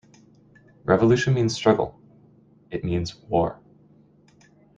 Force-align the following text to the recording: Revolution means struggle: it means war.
Revolution 0.83 1.35
means 1.35 1.53
struggle: 1.53 2.01
it 2.71 2.83
means 2.83 3.15
war. 3.15 3.61